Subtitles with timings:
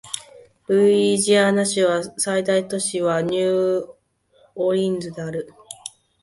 [0.67, 3.93] ルイジアナ州の最大都市はニュー
[4.55, 5.53] オーリンズである